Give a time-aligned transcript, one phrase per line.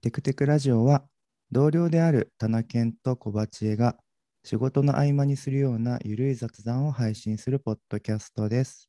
[0.00, 1.04] テクテクラジオは
[1.50, 3.96] 同僚である田中健と小鉢江が
[4.44, 8.88] 仕事の合間にするようなゆるい雑談を配信するポッドキャストです。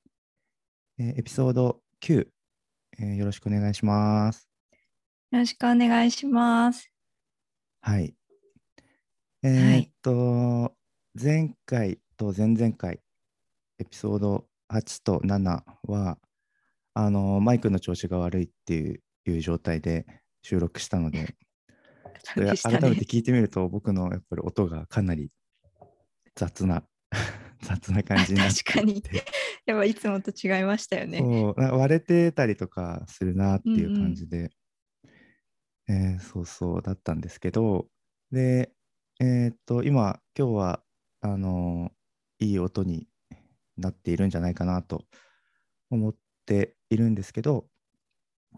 [0.99, 2.27] えーエピソード9、
[2.99, 4.47] えーよろしくお願いします。
[5.31, 6.89] よろしくお願いします。
[7.81, 8.15] はい。
[9.41, 10.73] えーっと、
[11.21, 12.99] 前回と前々回、
[13.79, 16.17] エピソード8と7は、
[16.93, 20.05] あのマイクの調子が悪いっていういう状態で
[20.43, 21.35] 収録したので、
[22.35, 22.43] 改
[22.89, 25.31] めて聞いてみると、僕のやっぱり音がかなり
[26.35, 26.85] 雑な、
[27.63, 28.63] 雑な感じになって。
[28.63, 29.03] 確かに。
[29.65, 31.21] やっぱいつもと違いましたよね。
[31.55, 34.51] 割れてたりとかするなっていう感じで、
[35.87, 37.87] えーそうそうだったんですけど、
[38.31, 38.73] で、
[39.19, 40.83] えーっと、今、今日は、
[41.21, 41.93] あの
[42.39, 43.07] いい音に
[43.77, 45.05] なっているんじゃないかなと
[45.89, 47.69] 思っているんですけど、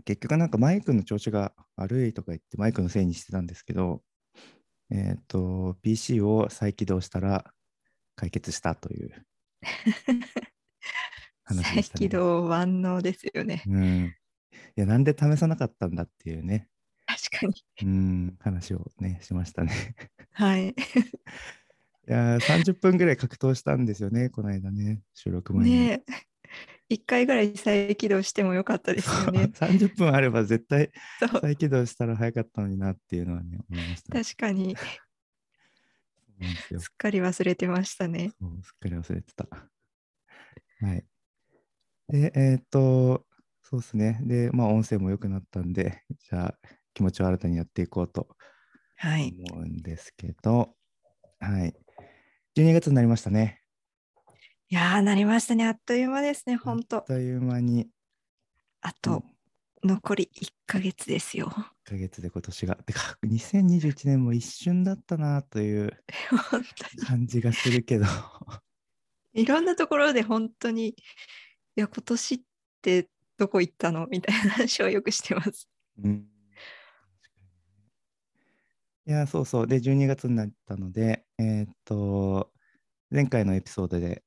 [0.03, 4.01] 結局なんかマイクの調子が悪いとか言ってマイクのせいにしてたんですけど、
[4.91, 7.45] えーっと、PC を再起動したら
[8.15, 9.25] 解決したという
[11.43, 11.99] 話で再したね。
[11.99, 13.63] 起動万能ですよね。
[13.67, 14.15] うん。
[14.77, 16.67] いや、なんで試さなかったんだっていうね、
[17.05, 17.53] 確かに。
[17.83, 19.95] うん、話をね、しましたね。
[20.31, 20.69] はい。
[22.07, 25.71] いやー、30分ぐらい格闘したんですよね、この間ね、収録前に。
[25.71, 26.03] ね
[26.89, 26.93] え。
[26.95, 29.49] 一回ぐらい再起動してもよかったですよね。
[29.55, 30.91] 30分あれば絶対。
[31.41, 34.23] 再起動したら早かったのになっていうのはね、思いました、ね。
[34.23, 34.75] 確かに。
[36.79, 38.31] すっかり忘れてましたね。
[38.61, 39.47] すっかり忘れてた。
[40.81, 41.05] はい。
[42.09, 43.25] で、えーっと、
[43.61, 44.19] そうですね。
[44.23, 46.59] で、まあ、音声も良くなったんで、じゃあ、
[46.93, 48.35] 気持ちを新たにやっていこうと
[48.97, 49.35] はい。
[49.49, 50.75] 思うんですけど、
[51.39, 51.73] はい。
[52.55, 53.64] 12月になりましたね。
[54.75, 55.65] いやー、なりましたね。
[55.65, 57.01] あっという間ですね、本あっ当。
[57.03, 57.87] という間に、
[58.81, 59.23] あと、
[59.81, 61.47] 残り1ヶ月ですよ。
[61.47, 62.75] 1ヶ月で今年が。
[62.75, 65.97] てか、2021年も一瞬だったなという
[67.07, 68.05] 感じがするけど、
[69.33, 69.43] に。
[69.43, 70.95] いろんなところで本当に、い
[71.77, 72.41] や、今年っ
[72.81, 75.69] てどこ行ったのみたいな話をよくしてます。
[76.03, 76.29] うん。
[79.07, 79.67] いや、そうそう。
[79.67, 82.51] で、12月になったので、えーっと、
[83.09, 84.21] 前回のエピソードでえー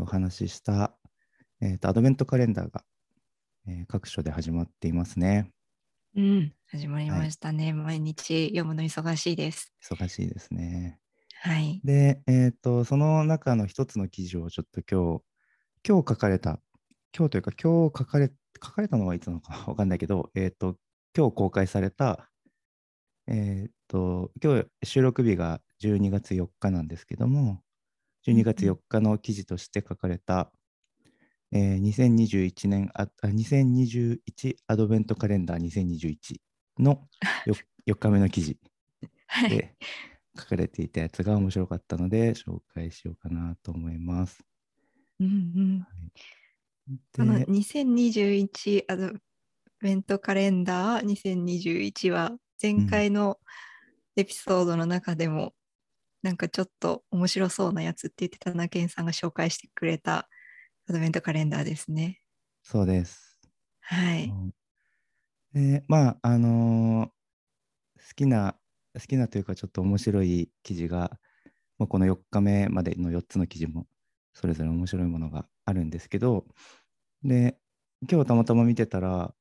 [0.00, 0.96] お話しした、
[1.60, 2.84] えーっと、アドベントカレンダーが、
[3.66, 5.50] えー各所で始まっていますね。
[6.14, 7.72] うん、始まりましたね。
[7.72, 9.72] 毎日読むの忙しいです。
[9.82, 10.98] 忙しいですね。
[11.40, 11.80] はい。
[11.84, 15.22] で、えーっと、その中の一つの記事をちょっと今日、
[15.88, 16.60] 今日書かれた、
[17.16, 18.30] 今日というか今日書かれ、
[18.62, 20.76] 書かれたのはいつなのか わかんないけど、えーっと、
[21.16, 22.30] 今日公開された、
[23.26, 27.62] えーっと、今日収録日が12月4日なんですけども、
[28.26, 30.50] 12月4日の記事として書かれた、
[31.52, 36.36] えー2021年あ、あ2021アドベントカレンダー2021
[36.78, 37.08] の
[37.46, 37.54] 4,
[37.88, 38.58] 4日目の記事
[39.26, 39.50] はい。
[39.50, 39.74] で
[40.38, 44.42] 書かれていたやつが面白かったので紹介しようかなと思います。
[45.20, 45.78] うんうん、
[46.90, 49.12] でこの2021アド
[49.80, 52.32] ベントカレンダー2021は
[52.62, 53.38] 前回の
[54.16, 55.54] エピソードの中でも、
[56.22, 60.28] なんかちょっと面白そうなやつって言ってたなけんさんが紹介してくれた
[60.88, 62.20] アドベントカレンダーですね。
[62.62, 63.38] そうです。
[63.80, 64.24] はい。
[64.26, 64.54] うん
[65.52, 67.10] でまああのー
[68.08, 68.56] 好きな
[68.94, 71.18] 好きなというかちょっと面白い記事が、
[71.78, 73.86] まあ、この4日目までの4つの記事も
[74.34, 76.46] それぞれ面白いものがあるんですけど
[77.22, 77.56] で
[78.10, 79.32] 今日たまたま見てたら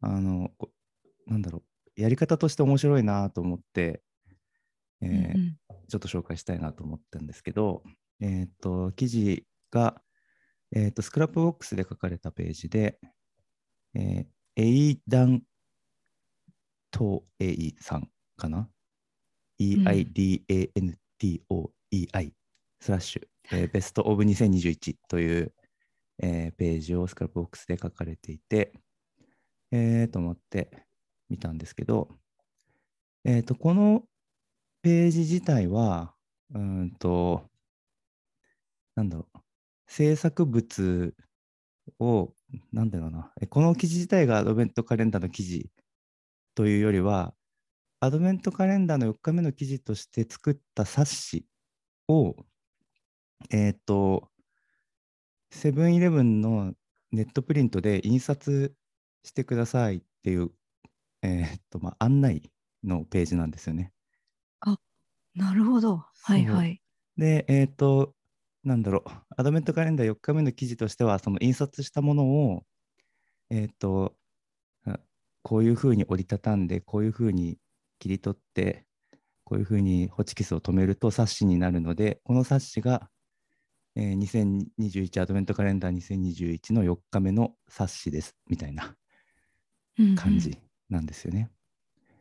[0.00, 0.70] あのこ
[1.26, 1.62] なんだろ
[1.96, 4.02] うやり方として面白いなと思って、
[5.00, 5.56] えーうんうん
[5.88, 7.82] ちょっと紹介したいなと思ったんですけど、
[8.20, 10.00] えっ、と、記事が、
[10.74, 12.98] えっ、と、スクラップボックスで書かれたページで、
[13.94, 14.26] えー
[14.60, 15.44] エイダン・
[16.90, 18.68] トーエイさんかな、
[19.58, 19.92] ?E-I-D-A-N-T-O-E-I
[22.80, 25.54] スラッシュ、えー Best of 2021という、
[26.20, 28.72] えーページを Scrapbox で書かれていて、
[29.70, 30.72] えーと思って
[31.30, 32.08] 見たんですけど、
[33.24, 34.02] えっ、と、この
[34.82, 36.14] ページ自体は、
[36.54, 37.42] うんと、
[38.94, 39.38] なんだろう、
[39.86, 41.14] 制作物
[41.98, 42.32] を、
[42.72, 45.70] なんだろうな、えこの記事自体がアドベントカレンダーの記事
[46.54, 47.34] というよりは、
[48.00, 51.46] アドベントカレンダーの4日目の記事として作った冊子
[52.08, 52.36] を、
[53.50, 54.30] えっ、と、
[55.50, 56.74] セブンイレブンの
[57.10, 58.74] ネットプリントで印刷
[59.24, 60.50] してくださいっていう、
[61.22, 62.50] えっ、と、まあ、案内
[62.84, 63.92] のページなんですよね。
[65.38, 66.04] なるほど。
[66.22, 66.80] はいはい。
[67.16, 68.14] で、えっ、と、
[68.64, 72.64] なんだろう、アドベントカレンダー4日目の記事としては、その印刷したものを、
[73.50, 74.16] えっ、と、
[74.84, 74.98] あ
[75.42, 77.58] こういうふうに折りたたんでこういうふうに
[77.98, 78.84] 切り取って
[79.44, 83.08] こういうふうにホチキスを止めると冊子になるのでこの冊子が、
[83.96, 88.94] えー2021アドベントカレンダー2021の4日目の冊子ですみたいな
[89.98, 90.58] うんうん感じ
[90.90, 91.50] なんですよね。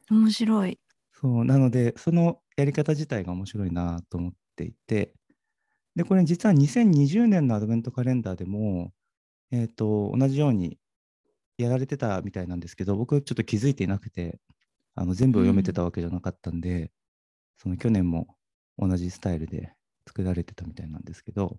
[0.09, 0.79] 面白い。
[1.11, 5.13] そうなのでそのやり方自体が面白いなと思っていて
[5.95, 8.92] でこれ実は2020年のアドベントカレンダーでも、
[9.51, 10.77] えー、と同じように
[11.57, 14.39] やられてたみたいなんですけど僕ちょっと気づいていなくて
[14.95, 16.89] あの全部を読めてたわけじゃなかったんで、
[17.57, 18.36] その去年も
[18.80, 19.74] 同じスタイルで
[20.07, 21.56] 作られてたみたいなんですけど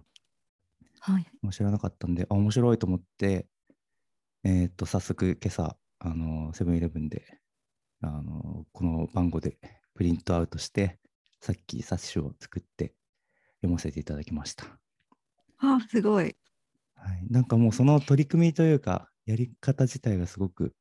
[1.01, 1.27] はい。
[1.53, 3.47] 知らなかったんであ面白いと思って、
[4.44, 7.25] えー、と早速今朝あのセブンイレブンで
[8.03, 9.56] あのこの番号で
[9.99, 11.00] プリントアウトして
[11.41, 12.95] さっき冊子を作って
[13.56, 14.65] 読ませていただきました、
[15.59, 16.37] あ、すごい。
[16.95, 20.73] はい、なんかもうその取り組みというかやり方自体がすごく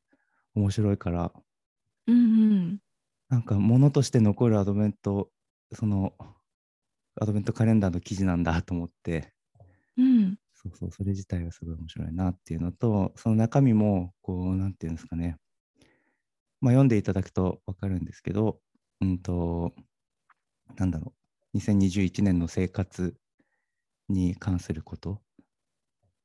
[0.54, 1.34] 面白いから
[2.06, 2.80] うんうん。
[3.30, 5.32] なんか物として残るアドベント
[5.74, 6.14] その
[7.20, 9.34] アドベントカレンダーの記事なんだと思って
[9.98, 10.38] うん。
[10.54, 15.38] そうそう、それ自体がすごい面白いなっていうのと、その中身も、こう、なんていうんですかね、
[16.62, 18.60] まあ、読んでいただくと分かるんですけど、
[19.02, 19.74] うんと、
[20.78, 21.14] なんだろ
[21.54, 23.16] う、2021年の生活
[24.10, 25.22] に関すること、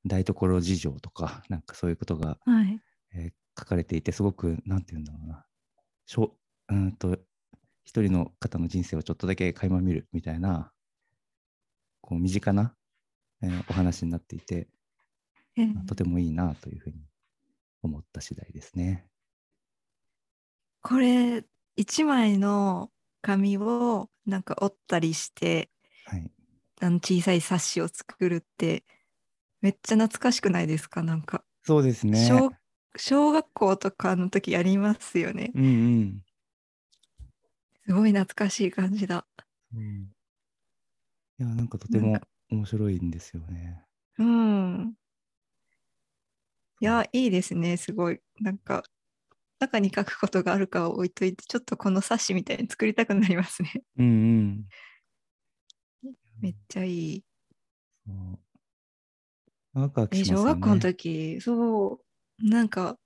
[0.05, 2.81] 台所事情とか、なんかそういうことが、はい。
[3.15, 5.45] えー書かれていて、すごく、なんていうんだろうな、
[6.07, 6.39] しょ
[6.69, 7.19] うんと、
[7.85, 10.73] 一人の方の人生をちょっとだけ垣間見るみたいな、
[12.01, 12.75] こう、身近な、
[13.43, 14.69] えーお話になっていて、
[15.57, 16.97] えまあとてもいいなというふうに
[17.83, 19.07] 思った次第ですね。
[20.81, 21.45] これ、
[21.77, 22.91] 一枚の
[23.23, 25.71] 紙をなんか折ったりして、
[26.05, 26.31] はい。
[26.81, 28.85] あの小さい冊子を作るって、
[29.61, 31.03] めっちゃ懐かしくないですか？
[31.03, 32.29] なんか、そうですね。
[32.29, 32.51] 小
[32.97, 35.53] 小学校とかの時やりますよね。
[35.55, 35.69] うんう
[36.05, 36.23] ん。
[37.87, 39.27] すごい懐かしい感じだ。
[39.75, 40.13] うん
[41.39, 42.21] いや、なんかとても
[42.51, 43.85] 面白いんですよね。
[44.19, 44.97] うん。
[46.81, 48.21] いや、いいですね、すごい。
[48.41, 48.83] なんか、
[49.62, 53.85] 中に書くことがあるかは置いといて、ちょっとこの冊子みたいに作りたくなりますね。
[53.99, 54.09] うんう
[54.43, 54.69] ん。
[56.41, 57.25] めっちゃいい。
[58.06, 58.38] そう
[59.75, 60.43] ワクワクえ、しますよね。
[60.43, 62.00] 小学校の時、そ
[62.43, 62.99] う、なんか、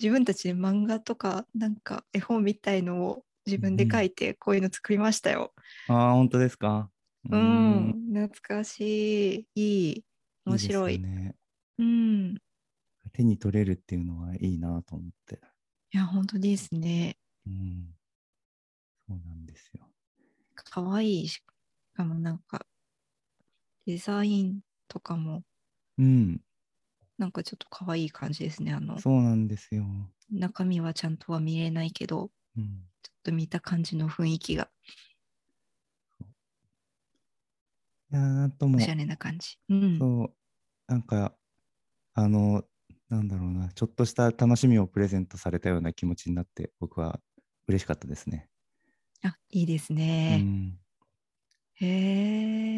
[0.00, 5.54] 自分たちで漫画とか、なんか絵本みたいのを自分で書いて、こういうの作りましたよ。
[5.88, 6.90] ああ、本当ですか？
[7.30, 9.48] うん、ん懐かしい。
[9.54, 10.04] いい。
[10.46, 10.98] 面白い。
[10.98, 11.34] ね。
[11.78, 12.36] うん。
[13.06, 15.40] い手に取れるっていうのはいいなと思って。
[15.92, 17.16] や、本当ですね。
[17.46, 17.94] うん。
[19.08, 19.86] そうなんですよ。
[20.54, 21.34] かわいいし。
[21.34, 21.42] し
[21.94, 22.66] かもなんか、
[23.86, 25.42] デザインとかも、
[25.98, 26.40] うん。
[27.16, 28.72] なんかちょっとかわいい感じですね。
[28.72, 29.84] あの、そうなんですよ。
[30.30, 32.84] 中身はちゃんとは見えないけど、うん。
[33.02, 34.70] ちょっと見た感じの雰囲気が
[38.10, 39.58] いやともおしゃれな感じ。
[39.68, 39.98] うん。
[39.98, 40.34] そう、
[40.86, 41.34] なんか、
[42.14, 42.64] あの、
[43.10, 47.20] なんだろうな、ちょっとした楽しみをプレゼントされたような気持ちになって、僕は
[47.66, 48.48] 嬉しかったですね。
[49.22, 49.92] あ、いいです
[50.26, 50.48] うね。
[50.52, 50.78] ん。
[51.80, 51.86] へ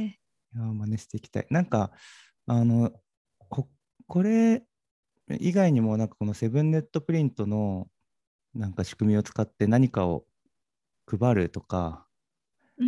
[0.07, 0.21] え。
[0.55, 1.47] いやー真似していきたい。
[1.51, 1.93] なんか、
[2.47, 2.93] あの、
[3.49, 3.69] こ
[4.09, 4.65] これ
[5.41, 7.89] 以外にも、なんかこのセブンネットプリントの
[8.55, 10.27] なんか仕組みを使って何かを
[11.07, 12.09] 配るとか、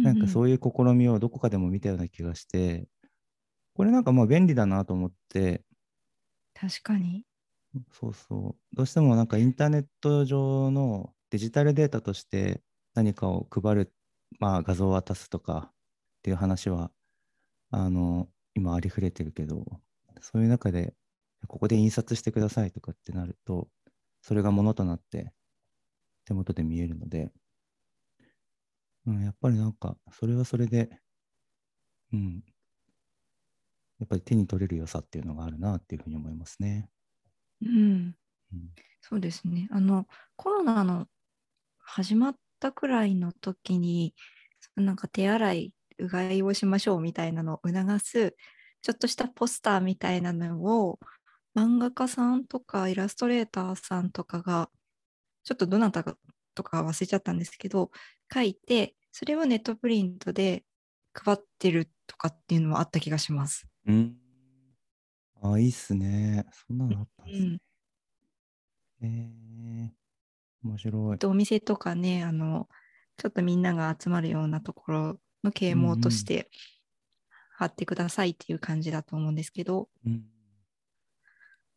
[0.03, 2.89] なんかそういう試みをどこかでも見たような気がして、
[3.75, 5.65] これなんかまあ便利だなと思って、
[6.55, 6.69] ん。
[6.69, 7.27] 確かに。
[7.93, 8.77] そうそう。
[8.77, 12.63] どうしてもなんかインターネット上のデジタルデータとして
[12.95, 13.93] 何かを配る、
[14.39, 15.75] まあ画像を渡すとかっ
[16.23, 16.91] ていう話は、
[17.71, 19.65] あの、今ありふれてるけど、
[20.21, 20.95] そういう中で、
[21.49, 23.69] ここで印刷してくださいとかってなると、
[24.23, 25.33] それがものとなって
[26.27, 27.33] 手元で見えるので、
[29.07, 30.91] うん、やっぱりなんか、それはそれで、
[32.13, 32.45] うん、
[33.99, 36.91] やっぱり手に取れる良さっていうのがあるなっていうふうに思いますね。
[37.63, 38.17] うん。
[38.53, 39.69] うんそうですね。
[39.73, 41.09] あの、コロナの
[41.79, 44.15] 始まったくらいの時に、
[44.77, 48.37] なんか手洗い、うがいをしましょうみたいなのを促す、
[48.83, 51.01] ちょっとしたポスターみたいなのを、
[51.57, 54.71] 漫画家さんとかイラストレーターさんとかが、
[55.45, 56.17] ちょっとどなたか
[56.55, 57.91] とか忘れちゃったんですけど、
[58.35, 60.65] 書いて、それをネットプリントで
[61.15, 63.69] 配ってるとかっていうのもあった気がします。
[63.87, 64.22] うん。
[65.43, 66.47] あ、いいっすね。
[66.67, 67.59] そんなのあったんですね。
[69.03, 69.09] うん。
[69.09, 71.19] えー、面白い。
[71.19, 72.69] とお店とかね、あの、
[73.17, 76.49] ちょっとみんなが集まるようなところの啓蒙として
[77.57, 80.25] 貼ってくださいっていう感じだと思うんですけど、うん。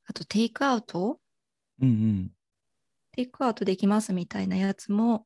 [0.06, 1.20] あとテイクアウト？
[1.82, 2.32] うんうん。
[3.14, 5.26] テイクアウトできますみたいなやつも、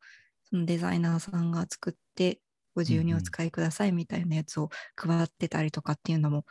[0.49, 2.39] そのデザイナーさんが作って、
[2.75, 6.45] ご自由にお使いくださいみたいなやつを配ってたりとかっていうのも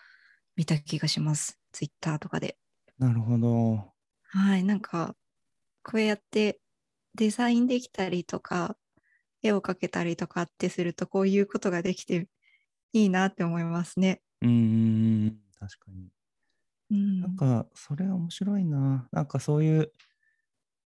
[0.56, 1.58] 見た気がします。
[1.78, 2.56] ツイッターとかで。
[2.98, 3.94] なるほど。
[4.24, 5.16] はい、なんか、
[5.84, 6.60] こうやって
[7.14, 8.78] デザインできたりとか、
[9.42, 12.28] 絵を描けたりとかってすると、こういうことができて
[12.92, 14.22] いいなって思いますね。
[14.42, 14.48] うー
[15.30, 16.10] ん、確かに。
[16.90, 17.18] うん。
[17.20, 19.08] なんか、それは面白いな。
[19.12, 19.92] なんかそういう、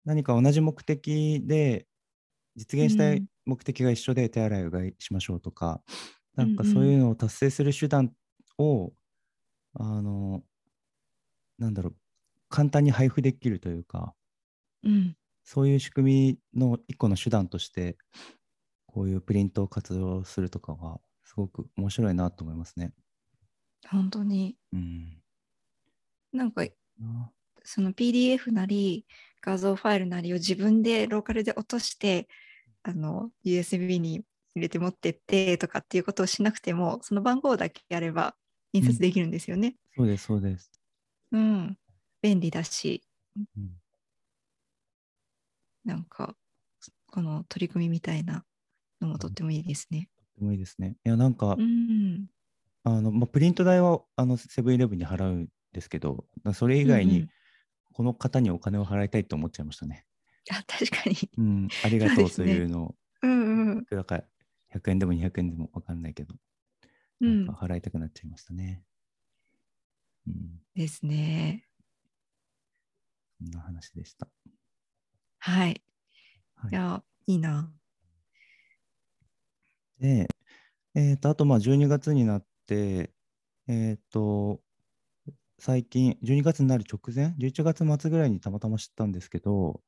[0.06, 1.88] 何か同じ目的で、
[2.56, 5.84] 実現したいうん目的が一緒で手洗いうがいしましょうとか、
[6.36, 8.14] なんかそういうのを達成する手段
[8.60, 8.94] を、
[9.76, 10.44] あの、
[11.62, 11.96] なんだろう、
[12.50, 14.16] 簡単に配布できるというか、
[14.84, 15.16] うん。
[15.44, 17.98] そういう仕組みの一個の手段として、
[18.88, 22.94] こういうプリントを活用するとかは、すごく面白いなと思いますね。
[23.88, 25.22] 本当に、うん。
[26.32, 26.66] なんか、
[27.00, 27.32] な
[27.64, 29.08] その PDF なり
[29.42, 32.28] 画像ファイルなりを自分でローカルで落として、
[32.84, 34.26] あの、USB に
[34.56, 38.36] 入れて持ってってとかっていうことをしなくても、その番号だけやれば
[38.74, 39.78] 印刷できるんですよね。
[39.96, 40.71] そうです、そうです。
[41.32, 41.78] うん。
[42.22, 43.04] 便利だし、
[43.58, 43.72] うん
[45.84, 46.36] なんか、
[47.08, 48.46] この取り組みみたいな
[49.02, 50.10] のもとってもいいですね。
[50.36, 50.96] とてもいいですね。
[51.04, 52.28] いや、なんか、うん。
[52.84, 57.30] あのまあ、プリント代はあのセブンイレブンに払うんですけど、それ以外にうんうん
[57.94, 60.06] この方にお金を払いたいと思っちゃいましたね。
[60.50, 61.16] あ、確かに。
[61.38, 63.86] うん、ありがとうというのを、うんうんい。
[63.86, 64.24] くらか
[64.70, 66.34] 100円でも200円でも分かんないけど、
[67.22, 68.82] 払いたくなっちゃいましたね。
[70.28, 71.66] うん、ですね。
[73.40, 74.28] そんな話でした。
[75.40, 75.82] はい。
[76.56, 77.72] はいいや、いいな。
[80.00, 80.28] で、
[80.96, 83.12] えーと、あと、まあ、12月になって、
[83.68, 84.62] えっ、と、
[85.60, 89.82] 最近、12月になる直前、11月末ぐらいにたまたま知ったんですけど、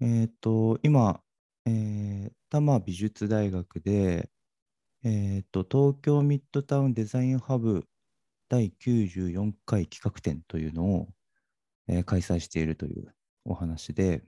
[0.00, 1.22] えっ、と、今、
[1.66, 4.30] えー多摩美術大学で、
[5.04, 7.86] えっ、と、東京ミッドタウンデザインハブ
[8.48, 11.08] 第94回企画展というのを、
[11.88, 13.14] えー開催しているという
[13.44, 14.22] お話で、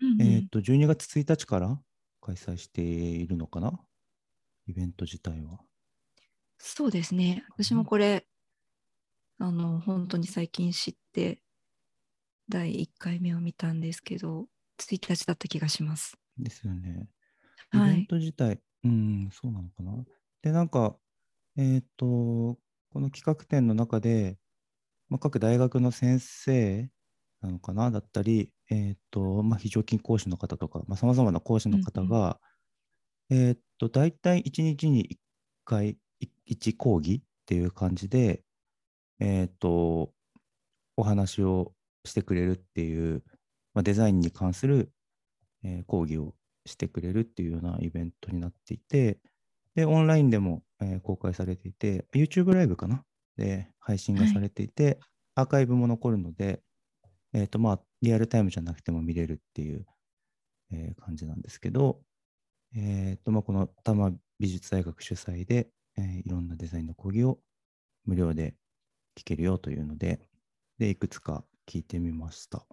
[0.00, 1.80] うんうんえっ、と、12月1日から
[2.20, 3.80] 開催しているのかな？
[4.66, 5.60] イベント自体は。
[6.58, 7.44] そうですね。
[7.50, 8.26] 私もこれ、
[9.38, 11.42] あの、本当に最近知って、
[12.48, 14.46] 第1回目を見たんですけど、
[14.78, 16.16] 1日だった気がします。
[16.38, 17.08] ですよね。
[17.72, 17.94] イはい。
[17.96, 20.04] ベント自体、うん、そうなのかな？
[20.42, 20.96] で、なんか、
[21.56, 22.58] えっ、と、
[22.92, 24.36] この企画展の中で、
[25.08, 26.88] まあ、各大学の先生
[27.40, 32.38] なのかなだったり、えっ、と、まあ、非常勤講師の方とか、まあ、様々な講師の方が、
[33.30, 35.18] えっ、と、大体1日に1
[35.64, 35.98] 回、
[36.48, 38.42] 1講義っていう感じで、
[39.20, 40.12] えっ、と、
[40.96, 41.72] お話を
[42.04, 43.22] してくれるっていう、
[43.72, 44.92] まあ、デザインに関する、
[45.62, 46.34] えー講義を
[46.66, 49.18] してくれるっていうようなイベントになっていて、
[49.74, 53.04] で、オンラインでも、えー公開されていて、YouTube ライブかな？
[53.36, 54.98] で配信がはいされていて、
[55.34, 56.62] アーカイブも残るので、
[57.32, 59.86] えっ、と、まあ、リアルタイムじゃなくても見れるっていう、
[60.72, 62.00] えー感じなんですけど、
[62.76, 67.38] えっ、と、まあ、この多摩美術大学主催で、えーいろんなデザインの講義を
[68.04, 68.54] 無料で
[69.18, 70.20] 聞けるよというので、
[70.78, 72.66] で、いくつか聞いてみました。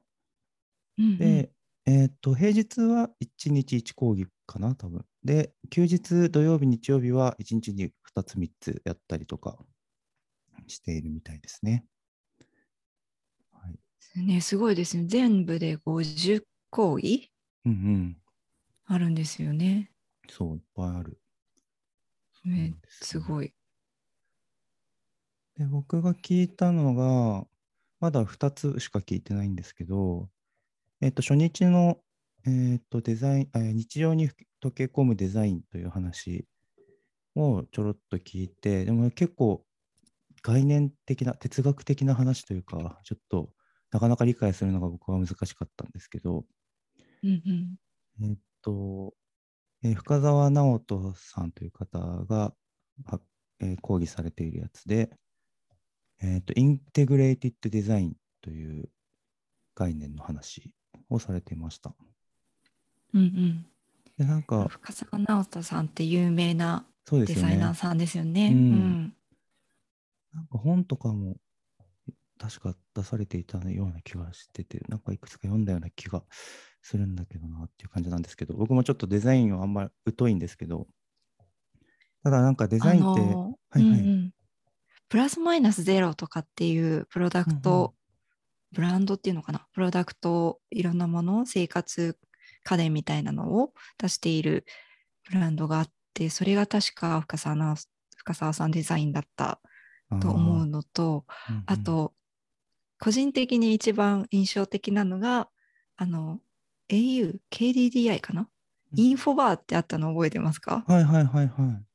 [0.98, 1.52] うんうんで、
[1.86, 5.06] えーっと、平日は1日1講義かな、多分。
[5.28, 9.58] で、休日、土曜日、日曜日は1日に2つ、3つやったりとか
[10.68, 11.86] しているみたいですね。
[13.52, 13.80] はい。
[14.16, 15.06] ね、すごいですね。
[15.06, 17.32] 全部で50講義
[17.66, 18.18] うんうん。
[18.86, 19.92] あるんですよね。
[20.30, 21.20] そう、いっぱいある。
[22.46, 23.54] ねすごい。
[25.56, 27.48] で、僕が聞いたのが、
[28.00, 30.30] まだ2つしか聞いてないんですけど、
[31.02, 32.02] えっと、初日の、
[32.46, 34.30] えっと、デザイン、えー日常に
[34.64, 36.46] 溶け込むデザインという話
[37.36, 39.64] をちょろっと聞いて、でも結構
[40.42, 43.52] 概念的な、哲学的な話というか、ちょっと
[43.92, 46.46] なかなか理解するのが僕は難しかったんですけど、
[47.24, 47.42] うん
[48.20, 48.30] うん。
[48.30, 49.14] えっと、
[49.84, 52.54] えー深澤直人さんという方が、
[53.06, 53.20] は
[53.60, 55.10] えー講義されているやつで、
[56.22, 58.90] えっと、インテグレーティッドデザインという
[59.76, 60.72] 概念の話
[61.10, 61.94] をされていました。
[63.14, 63.66] うんうん。
[64.18, 66.86] で、なんか、深澤直人さんって有名な。
[67.10, 68.50] デザイナーさんですよね。
[68.52, 68.58] うん。
[68.58, 69.14] うん。
[70.34, 71.38] なんか本とかも
[72.38, 76.24] 確か出されていたような気がしてて、なんかいくつか読んだような気が
[76.82, 80.88] するんだけどなっていう感じなんですけど、僕もちょっとデザインはあんまり疎いんですけど、
[82.24, 83.30] ただなんかデザインって、はい
[83.74, 83.82] はい。
[83.82, 84.34] うんうん。
[85.08, 87.94] プラスマイナスゼロとかっていうプロダクト
[88.74, 89.66] ブランドっていうのかな？
[89.72, 92.18] プロダクトいろんなもの生活
[92.68, 94.66] 家電みたいなのを出している
[95.32, 97.76] ブランドがあってそれが確か深澤な
[98.18, 99.60] 深澤さんデザインだった
[100.22, 102.14] と思うのとうんうんあと
[103.00, 105.50] 個人的に一番印象的なのが
[105.96, 106.40] あの
[106.90, 108.48] au KDDI かな、うん
[108.96, 110.86] インフォバーってあったの覚えてますか？
[110.88, 111.86] はいはいはいはい。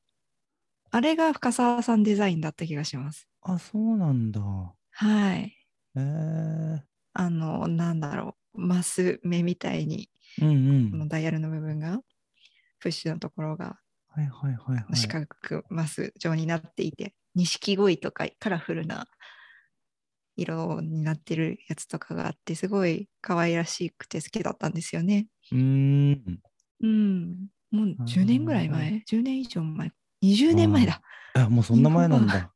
[0.91, 3.26] あれが深澤さんデザインだった気がします。
[3.41, 4.41] あ、そうなんだ。
[4.43, 5.57] はい。
[5.97, 6.81] えー、
[7.14, 10.11] あの、なんだろう、マス目みたいに、
[10.41, 10.53] うんう
[10.87, 10.91] ん。
[10.91, 12.01] このダイヤルの部分が、
[12.81, 13.79] プッシュのところが。
[14.95, 19.07] 四角くマス状になっていて、錦鯉とかカラフルな
[20.37, 25.27] 色になってるやつとかがあって、すごい可愛らしくて好きだったんですよね。
[25.51, 26.41] うーん。
[26.81, 27.47] うん。
[27.71, 31.01] もうあー10年ぐらい前 ?10 年以上前 ?20 年前だ。
[31.35, 32.53] あ、もうそんな前なんだ。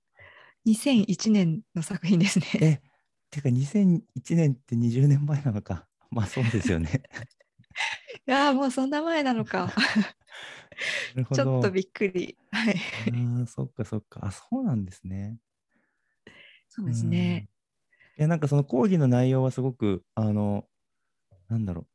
[0.67, 2.47] 2001年の作品ですね。
[2.61, 2.83] え、
[3.31, 5.87] てか2001年って20年前なのか。
[6.11, 7.03] まあそうですよね。
[8.27, 9.73] いやーもうそんな前なのか。
[11.33, 12.37] ちょっとびっくり。
[12.51, 12.75] はい。
[12.75, 14.21] あーそっかそっか。
[14.23, 15.39] あ、そうなんですね。
[16.69, 17.49] そうですね。
[18.19, 20.69] いや、なんかその講義の内容はすごく、あの、
[21.49, 21.87] なんだろう、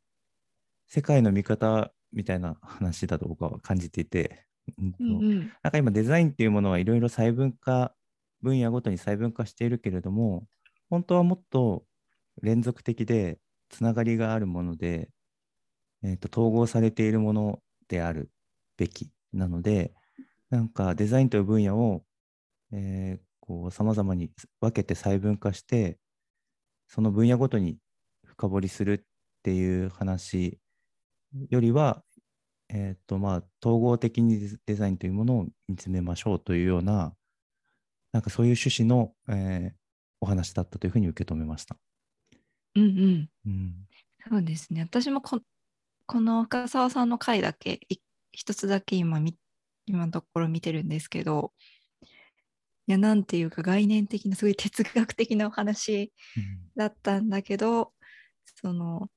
[0.87, 4.45] 世界の見方みたいな話だと僕は感じていて、
[4.79, 5.39] うん。
[5.63, 7.93] なんか今デザインっていうものはいろいろ細分化、
[8.41, 10.47] 分野ごとに細分化しているけれども、
[10.89, 11.85] 本当はもっと
[12.41, 15.09] 連続的でつながりがあるもので、
[16.03, 18.31] えーと統合されているものである
[18.77, 19.93] べきなので、
[20.49, 22.03] なんかデザインという分野を、
[22.71, 24.29] えーこう様々に
[24.61, 25.97] 分けて細分化して、
[26.87, 27.77] その分野ごとに
[28.23, 29.05] 深掘りするっ
[29.43, 30.59] ていう話
[31.49, 32.03] よりは、
[32.69, 37.13] えーとまあ、統合的にデザデザインというものを見つめましょうというような、
[38.13, 39.81] なんかそういう趣旨の、えー
[40.23, 41.75] お話だったというふうに受け止めました。
[42.75, 43.29] うんうん。
[43.47, 43.73] うん、
[44.29, 44.81] そうですね。
[44.83, 45.41] 私もこ
[46.11, 47.95] この深澤さんの回だけ、い
[48.33, 49.37] 一つだけ今み、
[49.85, 51.53] 今のところ見てるんですけど、
[52.85, 56.11] いや、なんていうか概念的な、すごい哲学的なお話
[56.75, 57.93] だったんだけど、
[58.61, 59.09] その、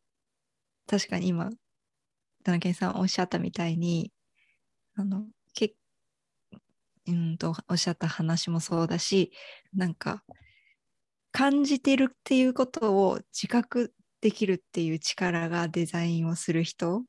[0.86, 1.50] 確かに今、
[2.44, 4.12] 田中さんおっしゃったみたいに、
[4.94, 5.74] あの、け
[7.08, 9.32] うんとおっしゃった話もそうだし、
[9.72, 10.22] なんか、
[11.32, 13.92] 感じてるっていうことを自覚
[14.24, 17.02] できるっていう力がデザインをする人、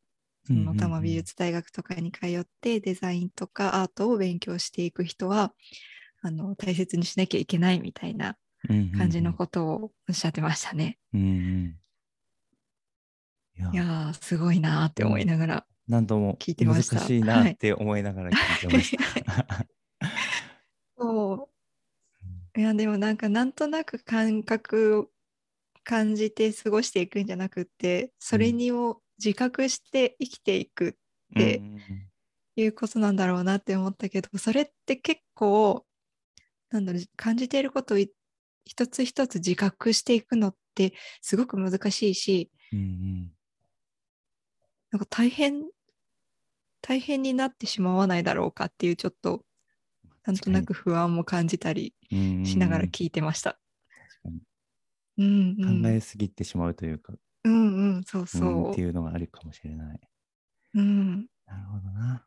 [0.46, 5.54] その多摩美術大学とかに通ってデザインとかアートを勉強していく人は、
[6.22, 8.36] あの大切にしなきゃいけないみたいな
[8.98, 10.98] 感じのことをおっしゃってましたね。
[11.14, 11.76] うんうんうん
[13.72, 15.66] いやすごいなーって思いながら。
[15.88, 19.66] なんとも聞いてま難したしいなって思いながら聞いてました。
[21.00, 21.50] そ
[22.56, 22.60] う。
[22.60, 25.15] いや、でもなんかなんとなく感覚を
[25.86, 30.98] 感じて過ごしていくんじゃなくって、それにを自覚して生きていく
[31.32, 31.82] でうんうん。
[32.58, 35.86] いうことなんだろうなって思ったけど、それって結構、
[36.70, 38.12] なんだろう、感じていることをい
[38.66, 43.32] 一つ一つ自覚していくのってすごく難しいし、うんうん。
[44.92, 45.66] なんか大変、
[46.82, 49.44] 大変になってしまわないだろうかっていうちょっと、
[50.24, 53.60] なんとなく不安も感じたりしながら聞いてました。
[55.18, 60.00] うんうん、考えすぎてしまうというか、うんうん、そううんそっていうのがあるかもしれない。
[60.74, 60.80] う。
[60.80, 61.28] うん。
[61.46, 62.26] なるほどな。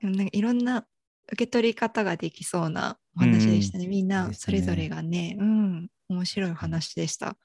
[0.00, 0.86] でもなんかいろんな
[1.32, 3.86] 受け取り方ができそうなお話でしたね。
[3.86, 7.36] みんなでしたねそれぞれがね、うん、面白いお話でした。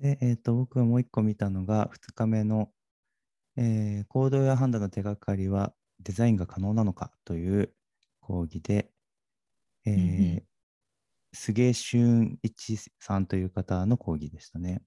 [0.00, 2.70] で、えっ、と、僕がもう一個見たのが、2日目の、
[3.56, 7.74] えー行動や判断の手がかりはデザインが可能なのかという
[8.20, 8.92] 講義で、
[9.84, 10.04] えーうんう
[10.36, 10.42] ん
[11.32, 14.82] 菅俊一さんという方の講義でしたね。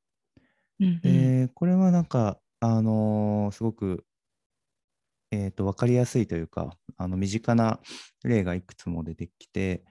[0.79, 4.05] うんうんで、これはなんか、あのーすごく、
[5.31, 7.79] えっ、と、わかりやすいというか、あの、身近な
[8.23, 9.83] 例がいくつも出てきて、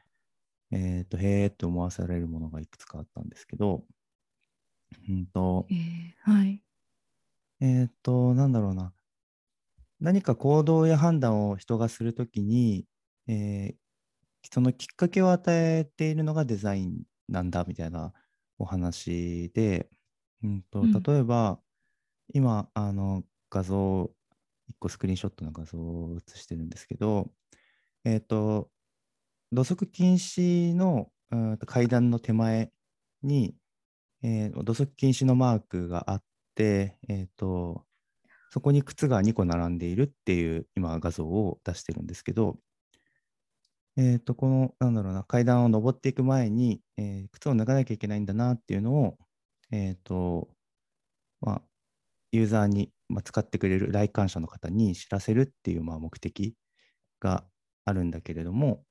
[0.71, 3.85] えっ、と、へーって思わされるものがいくつかあったんですけど、
[5.09, 6.63] うんと、えーはい。
[7.61, 8.93] えっ、と、なんだろうな。
[10.01, 12.87] 何か行動や判断を人がするときに、
[13.29, 13.75] えー
[14.43, 18.13] そのきっかけを与えているのがデザインなんだみたいな
[18.59, 19.89] お話で、
[20.43, 20.93] うんとうん。
[20.93, 21.61] 例えば、
[22.33, 24.09] 今、あの画像、1
[24.79, 27.31] 個スクリーンショットの画像を映してるんですけど、
[28.05, 28.71] えっ、と、
[29.53, 32.71] 土足禁止のうんと階段の手前
[33.23, 33.55] に、
[34.23, 36.23] えー土足禁止のマークがあっ
[36.55, 37.85] て、えっ、と、
[38.51, 42.59] そこに靴が2個並んでいるっていう今画像を出してるんですけど、
[43.97, 49.19] えっ、と、この、なんだろうな、階段を登っていく前に、えー靴を脱がなきゃいけないんだなっていうのを、
[49.73, 50.49] えっ、と、
[51.41, 51.63] まあ、
[52.33, 56.55] ユーザーに、まあ、使ってくれる来館者の方に知らせるっていう、まあ、目的
[57.21, 57.45] が
[57.87, 58.85] あるんだけれども、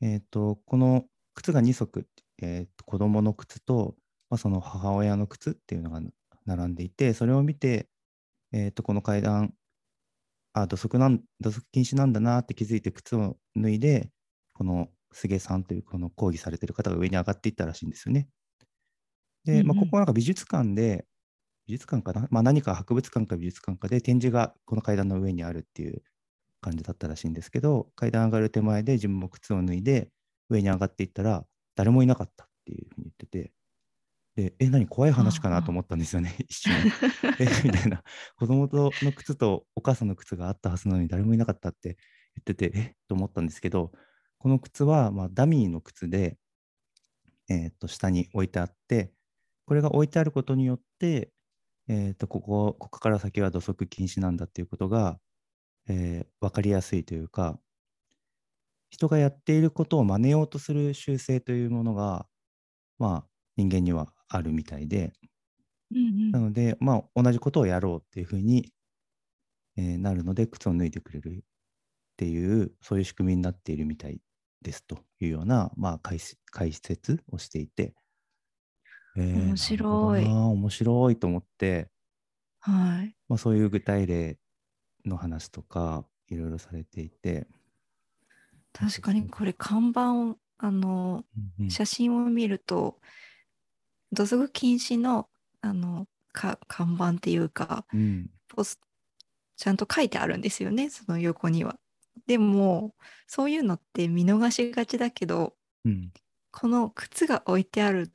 [0.00, 2.06] えっ、と、この靴が2足、
[2.42, 3.96] えーと子供の靴と、
[4.30, 6.00] まあ、その母親の靴っていうのが
[6.46, 7.88] 並んでいて、それを見て、
[8.52, 9.54] えっ、と、この階段、
[10.62, 14.10] あ、土足なん、土足禁止なんだなって気づいて靴を脱いで、
[14.54, 18.28] この菅さんというこの講義されてる方が上に上がっていったらしいんですよね。
[19.44, 21.06] で、まあ、ここはなんか美術館で、
[21.66, 26.02] 美術館かな、まあ、何か博物館か美術館かで展示がこの階段の上にあるっていう
[26.60, 30.10] 感じだったらしいんですけど、階段上がる手前で自分も靴を脱いで
[30.48, 31.44] 上に上がっていったら
[31.76, 33.52] 誰もいなかったっていうふうに言ってて、
[34.38, 36.72] で、え、何怖い話かなと思ったんですよね、 一瞬。
[37.40, 38.04] え、 みたいな。
[38.36, 41.96] 子供との靴とお母さんの靴があったはずなのに誰もいなかったって
[42.36, 43.90] 言ってて、えと思ったんですけど、
[44.38, 46.38] この靴は、まあ、ダミーの靴で、
[47.48, 49.12] えーっと、下に置いてあって、
[49.64, 51.32] これが置いてあることによって、
[51.88, 55.18] えーっと、ここ、ここから先は土足禁止なんだっていうことが、
[55.88, 57.58] えー分かりやすいというか、
[58.90, 62.28] 人がやっていることを真似ようとする習性というものが、
[62.98, 65.12] まあ、人間にはあるみたいで、
[65.90, 68.72] うんなので、まあ、同じことをやろうっていうふうに、
[69.76, 71.40] えーなるので、靴を脱いでくれるっ
[72.16, 74.20] ていう、そういう仕組みになっているみたい
[74.60, 77.94] ですというような、まあ、解説解説をしていて、
[79.16, 80.24] えー面白い。
[80.24, 81.90] 面白いと思って、
[82.60, 83.16] はい。
[83.28, 84.38] まあ、そういう具体例
[85.04, 87.46] の話とか、いろいろされていて、
[88.72, 91.24] 確かにこれ看板をあの
[91.58, 91.70] うんうん。
[91.70, 93.00] 写真を見ると
[94.12, 95.28] 土足禁止の
[95.60, 98.78] あのか看板っていうかうんポス
[99.56, 101.78] ちゃんと書いてあるんですよねその横には。
[102.26, 102.94] でも
[103.26, 106.12] そういうのって見逃しがちだけどうん
[106.50, 108.10] この靴が置いてある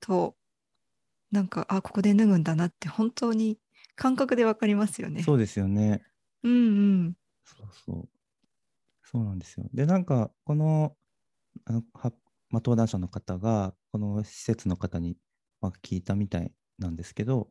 [0.00, 0.34] と
[1.30, 3.58] なんかあここで脱ぐんだなって本当に
[3.96, 5.22] 感覚でわかりますよね。
[5.22, 6.02] そうですよね。
[6.42, 6.56] うんう
[7.08, 8.08] んそうそう。
[9.02, 9.66] そうなんですよ。
[9.72, 10.96] で、なんか、この、
[11.66, 12.12] あのは
[12.54, 15.16] まあ、登壇者の方が、この施設の方に、
[15.60, 17.50] まあ、聞いたみたいなんですけど、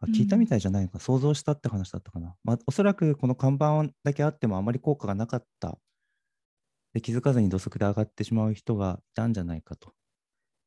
[0.00, 2.36] あ聞いたみたいじゃないのか、想像したって話だったかな。
[2.44, 5.78] まあ、おそらくこの看板だけあってもあまり効果がなかった。
[6.92, 9.94] で気づかずに土足で上がってしまう人がいたんじゃないかと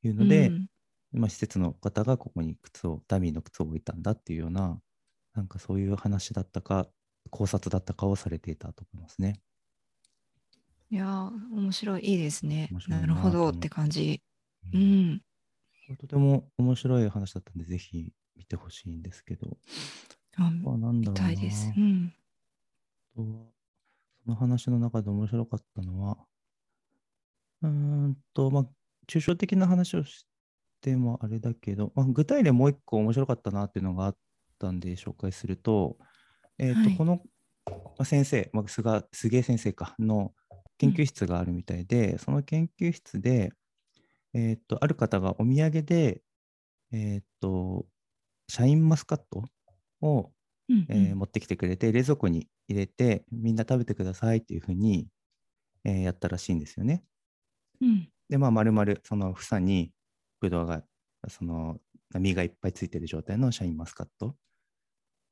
[0.03, 0.67] いうので、うん
[1.11, 4.81] まあ、施設の方がここに靴を、ダミーの靴を置いたんだっていうような、
[5.35, 6.87] なんかそういう話だったか、
[7.29, 9.39] 考察だったかをされていたと思いますね。
[10.89, 14.21] いやー面白いいいですねなるほどって感じ。
[14.73, 15.21] ううんん。
[15.88, 19.58] これとても面白い話だったんで、ぜひ見てほしいんですけど、
[20.38, 21.67] あなんだろう見たいです。
[21.67, 22.13] なうん。
[23.13, 23.28] あとは
[24.23, 26.17] その話の中で面白かったのは、
[27.62, 28.65] うーんと、まあ、
[29.08, 30.26] 抽象的な話をし
[30.82, 34.17] てもあれだけど、まあ、具体例もう一個面白かったなっていうのがあっ
[34.60, 35.97] たんで紹介すると、
[36.58, 37.21] えーとはいこの
[37.65, 40.34] まあ先生、まあ、菅菅井先生かの
[40.77, 43.51] 研究室があるみたいで、その研究室で、
[44.33, 46.21] えーとある方がお土産で、
[46.93, 47.85] えーと
[48.49, 49.45] シャインマスカット
[50.01, 50.31] を
[50.69, 55.07] うんえー持ってきてくれて、冷蔵庫に入れて、みんな食べてくださいっていうふうに、
[55.85, 57.03] えーやったらしいんですよね。
[57.81, 59.91] うんで、まあ、丸々その房に
[60.41, 60.83] ぶどうが、
[61.29, 61.79] その
[62.13, 64.35] 実がいっぱいついてる状態のシャインマスカット。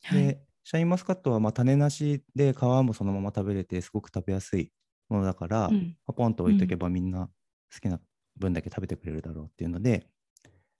[0.03, 4.71] はいで、シャインマスカットはまあ種なしで皮もそのまま食べれて、すごく食べやすい
[5.09, 5.97] ものだから、うん。
[6.07, 7.29] まあポンと置いとけばみんな
[7.73, 7.99] 好きな
[8.37, 10.07] 分だけ食べてくれるだろうっていうので、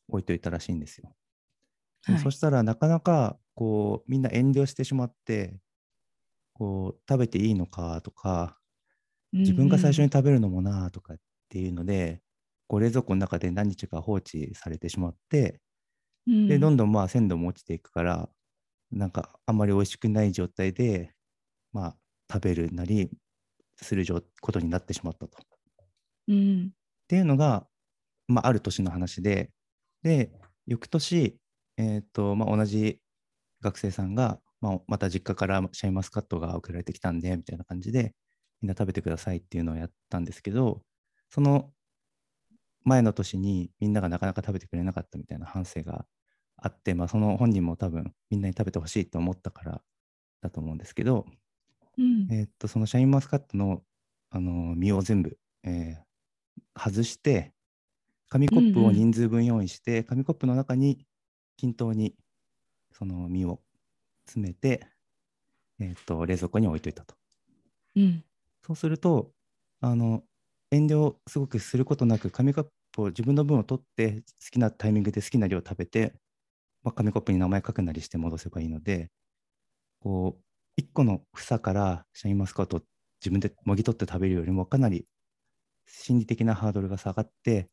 [0.09, 1.15] 置いといたらしいんですよ。
[2.03, 2.17] はい。
[2.17, 5.59] そしたらなかなかこうみんな遠慮してしまって
[6.53, 8.59] こう食べていいのかとか
[9.45, 11.17] 自分が最初に食べるのもなとかっ
[11.49, 12.21] ていうので、
[12.67, 15.61] こう冷蔵庫の中で何日か放置されてしまって
[16.47, 18.29] でどんどどんまあ鮮度も落ちていくから
[18.91, 21.15] なんかあんまり美味しくない状態で
[21.73, 21.97] まあ
[22.33, 23.11] 食べるなり
[23.77, 25.37] する状ことになってしまったと。
[26.27, 26.71] うん
[27.05, 27.67] っていうのが、
[28.27, 29.51] まあ、ある年の話で、
[30.01, 30.31] で、
[30.65, 31.37] 翌年、
[31.77, 32.99] えーとまあ、同じ
[33.61, 38.15] 学生さんが、まあ、また実家からシャインマスカットが送られてきたんで、みたいな感じで、
[38.61, 40.81] みんな食べてくださいっていうのをやったんですけど、
[41.29, 41.71] その
[42.83, 46.05] 前の年にみんながなかなか食べてくれなかったみたいな反省が
[46.57, 49.81] あって、まあ、その本人も多分みんなに食べてほしいと思ったから
[50.41, 51.25] だと思うんですけど、
[51.97, 52.29] うん。
[52.29, 53.83] えーっと、そのシャインマスカットの、
[54.31, 56.05] あの実を全部、えー
[56.79, 57.53] 外して、
[58.29, 61.05] 紙コップをうんうん人数分用意して、紙コップの中に
[61.57, 62.15] 均等に
[62.91, 63.61] その実を
[64.27, 64.87] 詰めて、
[65.79, 67.15] えーっと、冷蔵庫に置いといたと。
[67.95, 68.23] うん。
[68.65, 69.31] そうすると、
[69.81, 70.23] あの
[70.71, 76.13] 遠慮すごくすることなく紙コップを自分の分を取って好きなタイミングで好きな量食べて、
[76.83, 79.11] まあ、紙コップに名前書くなりして戻せばいいので
[80.01, 80.44] こう
[80.79, 82.81] 1個の房からシャインマスカットを
[83.21, 85.05] 自分でもぎ取って食べるよりもかなり
[85.87, 87.69] 心理的なハードルが下がって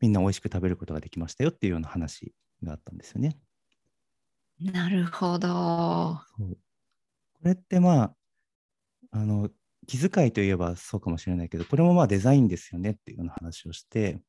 [0.00, 3.38] みんな美味しく食べることができましたよっていうような話があったんですよね。
[4.60, 6.20] なるほど。
[6.38, 6.56] こ
[7.42, 8.14] れってまあ
[9.12, 9.48] あの
[9.86, 14.20] 気遣いといえばそうかもしれないけどこれもまあデザインですよねっていうような話をして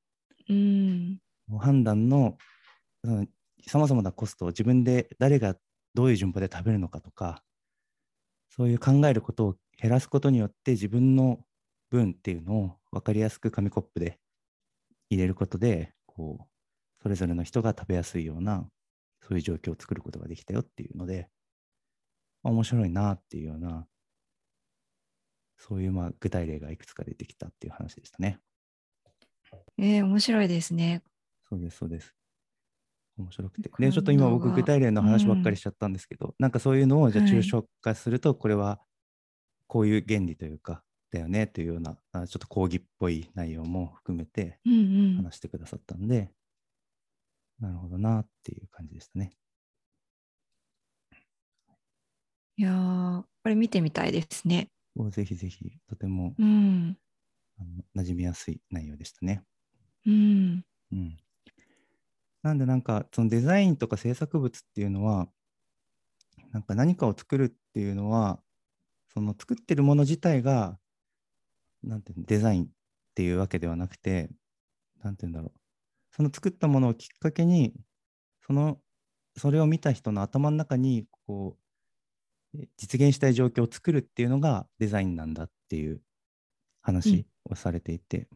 [0.50, 1.20] うん。
[1.60, 2.38] 判断の
[3.68, 5.56] さまざまなコストを自分で誰が
[5.94, 7.44] どういう順番で食べるのかとか
[8.50, 11.40] そういう考えることを減らすことによって自分の
[11.90, 14.20] 分っていうのを分かりやすく紙コップで
[15.10, 16.46] 入れることでこう
[17.02, 18.68] それぞれの人が食べやすいような
[19.22, 21.30] そういう状況を作ることができたよっていうので、
[22.44, 23.88] まあ面白いなっていうような
[25.58, 28.40] そういうまあ具体例がいくつか出てきたっていう話でしたね。
[29.78, 31.02] えー面白いですね。
[31.50, 32.14] そうです、そうです。
[33.18, 33.70] 面白くて。
[33.70, 38.82] こので、ちょっと今僕、具体例の話ばっかりしちゃったんですけど、なんかそういうのをじゃあはい抽象化すると、これは
[39.68, 44.78] こういう原理というか、だよねというような、あちょっと講義っぽい内容も含めてうんう
[45.14, 45.16] ん。
[45.18, 46.32] 話してくださったんで、
[47.60, 49.32] なるほどなっていう感じでしたね。
[52.58, 54.70] いやー、これ見てみたいですね。
[55.12, 56.98] ぜひぜひ、とてもうん。
[57.58, 59.44] あの馴染みやすい内容でしたね。
[60.06, 60.66] うん。
[60.92, 61.18] うん。
[62.46, 65.28] なんでなんかそのデザインとか制作物っていうのは
[66.52, 68.40] なんか何かを作るっていうのは
[69.12, 70.78] その作ってるもの自体が
[71.84, 72.68] なんてデザインっ
[73.16, 74.30] ていうわけではなくて
[75.04, 75.52] なんていうんだろう。
[76.16, 77.74] その作ったものをきっかけに
[78.46, 78.78] その
[79.36, 81.58] それを見た人の頭の中にこ
[82.54, 86.00] うえ実現したい状況を作るっていうのがデザインなんだっていう
[86.84, 88.28] 話をされていて、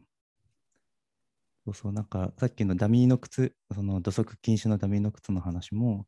[1.70, 6.06] そうそう、なんかさっきのダミーの靴、その土足禁止のダミーの靴の話も、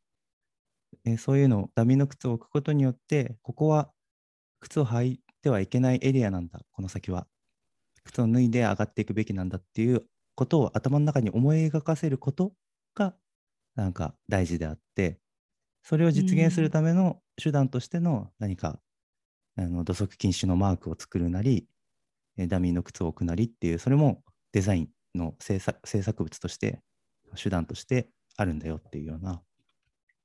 [1.04, 3.92] えーそういうの、ダミーの靴を置くことによって、ここは
[4.60, 7.28] 靴を履いてはいけないエリアなんだ、この先は。
[8.04, 12.54] 靴を脱いで上がっていくべきなんだっていうことを頭の中に思い描かせること
[12.94, 13.16] が、
[13.76, 15.20] なんか大事であって、
[15.84, 18.80] それを実現するための手段としての何か、
[19.56, 21.68] あの土足禁止のマークを作るなり、
[22.48, 26.80] ダミーの靴を置くなりっていう、それもデザインの制作制作物として、
[27.36, 29.42] 手段としてあるんだよっていうような、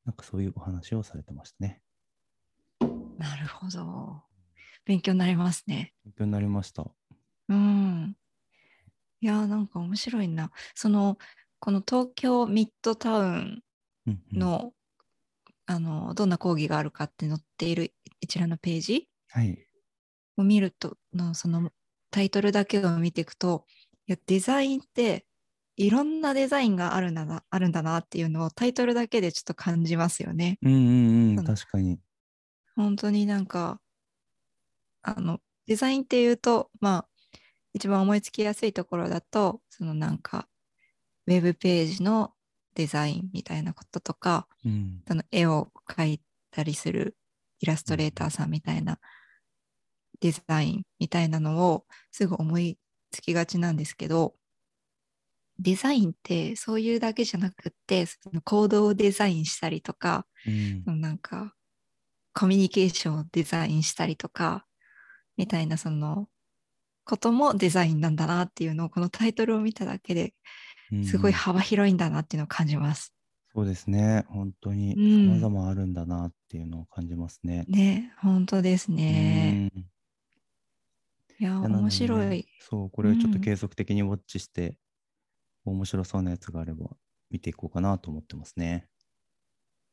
[0.05, 1.81] なんかそういうお話をされてましたね。
[3.17, 4.23] なるほど。
[4.85, 5.93] 勉強になりますね。
[6.05, 6.85] 勉強になりました。
[7.49, 8.15] うん。
[9.21, 10.51] いやー、なんか面白いな。
[10.75, 11.17] その、
[11.59, 13.63] この東京ミッドタウン
[14.05, 14.73] うんうんの、
[15.65, 19.67] あの、どんな講義があるかって載っている一覧のページはい。
[20.37, 21.71] を見るとの、その
[22.11, 25.25] タイトルだけを見ていくと、いや、デザインって
[25.75, 30.57] いろんなデザインがあるんだな、あるんだなっていうのをタイトルだけでちょっと感じますよね。
[30.63, 30.75] うんう
[31.35, 31.99] んうん、確かに。
[32.75, 33.79] 本当になんか、
[35.03, 37.07] あの、デザインっていうと、まあ、
[37.73, 40.47] 一番思いつきやすいところだと、そのなんか、
[41.27, 42.33] ウェブページの
[42.73, 45.03] デザインみたいなこととか、うん。
[45.07, 47.15] その絵を描いたりする
[47.59, 48.99] イラストレーターさんみたいな
[50.21, 52.77] デザインみたいなのをすぐ思い
[53.17, 54.35] つきがちなんですけど、
[55.59, 61.53] デザインってそういうだけじゃなくって、その行動をデザインしたりとか、うんそのなんか
[62.33, 64.67] コミュニケーションをデザインしたりとか
[65.37, 66.27] みたいなその
[67.03, 70.35] こともデザインなんだなっていうのをこのタイトルを見ただけで
[71.03, 73.15] すごいうん幅広いんだなっていうのを感じます。
[73.55, 74.25] そうですね。
[74.27, 77.65] 本当にうん様々あるんだなっていうのを感じますね。
[77.67, 79.71] ね本当ですね。
[79.75, 79.85] うん
[81.39, 82.47] いや面白い。
[82.59, 84.77] そう、これをちょっとうん継続的にウォッチして、
[85.65, 86.89] 面白そうなやつがあれば
[87.29, 88.87] 見ていこうかなと思ってますね。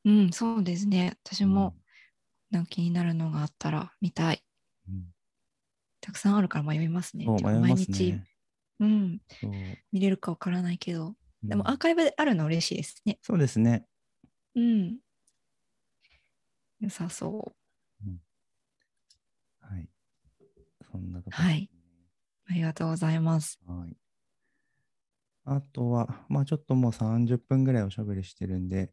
[0.04, 1.18] うんそうですね。
[1.24, 1.84] 私もうん
[2.50, 4.42] なんか気になるのがあったら見たい。
[4.88, 5.04] うん
[6.00, 7.24] たくさんあるから迷いますね。
[7.24, 8.24] す毎日、ね。
[8.78, 9.22] うん、
[9.90, 13.18] 見れるかわからないけど、でもうんアーカイブであるの嬉しいですね。
[13.22, 13.86] そうですね。
[14.54, 14.98] うん。
[16.78, 17.54] 良さそ
[18.06, 18.10] う。
[19.60, 19.88] はい。
[20.94, 21.68] そんなとこはい
[22.48, 23.58] ありがとうございます。
[23.66, 23.96] はい。
[25.44, 28.92] あとは、まあちょっともう30分ぐらいおしゃべりしてるんで、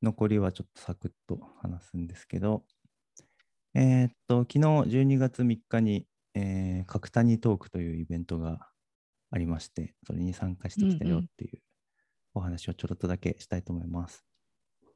[0.00, 2.64] 残りはちょっとサクッと話すんですけど、
[3.74, 8.68] えーっと、昨日12月3日に、えー、角谷トークというイベントが
[9.30, 11.60] ありまして、それに参加してきたうんうんよっていう
[12.32, 14.24] お話をちょろっとだけしたいと思います。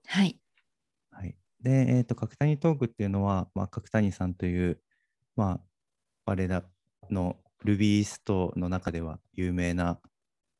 [0.06, 0.38] はい。
[1.10, 1.36] はい。
[1.60, 4.80] で、えっ、と、角谷トークっていうのは、まあ、角谷さんという、
[5.34, 5.67] まあ、
[6.28, 6.62] 我ら
[7.10, 9.98] のルビーストの中では有名な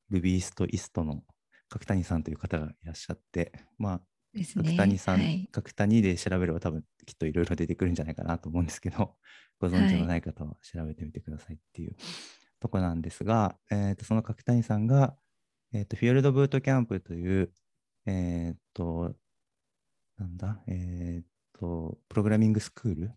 [0.09, 1.23] ルビーストイストの
[1.69, 4.01] 角谷さんという方がいらっしゃって、まあ、
[4.35, 4.47] ね。
[4.55, 9.15] 角谷さん、はい、角谷で調べれば多分きっといろいろ出てくるんじゃないかなと思うんですけど、
[9.61, 11.95] ご存知のない方は調べてみてくださいっていう
[12.61, 15.19] とこなんですが、えーとその角谷さんが、
[15.73, 17.53] えーとフィヨルドブートキャンプという、
[18.07, 19.15] えっ、と、
[20.17, 23.13] なんだ、えっ、と、プログラミングスクール？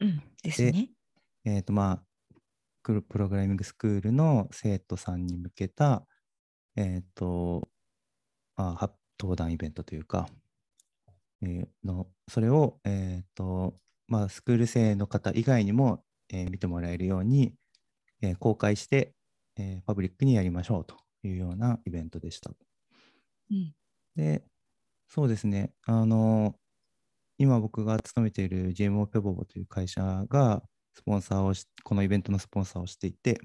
[0.00, 0.90] うん、ですね。
[1.44, 2.04] えっ、と、まあ、
[2.82, 6.06] プログラミングスクールの生徒さんに向けた、
[6.76, 7.68] えっ、と、
[8.56, 10.28] まあ、は登壇イベントというか、
[11.42, 13.74] えーの、それを、えっ、と、
[14.08, 17.54] まあ、スクール生の方以外にも、えー見てもらえるように、
[18.22, 19.14] えー公開して、
[19.58, 22.52] えーパブリックにやりましょうというようなイベントでした。
[23.50, 23.74] うん、
[24.16, 24.44] で、
[25.08, 26.56] そうですね、あの、
[27.38, 30.62] 今僕が勤めている GMO ペボボという会社が
[30.94, 33.40] スポンサーをし、このイベントのスポンサーをしていて、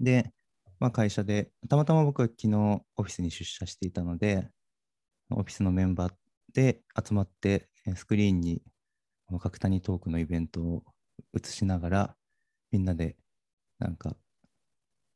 [0.00, 0.32] で、
[0.80, 2.56] まあ、会社で、たまたま僕は昨日
[2.96, 4.48] オフィスに出社していたので、
[5.30, 6.12] オフィスのメンバー
[6.52, 8.62] で集まって、スクリーンに
[9.30, 10.84] 角谷トークのイベントを
[11.36, 12.16] 映しながら、
[12.70, 13.16] みんなで
[13.78, 14.16] なんか、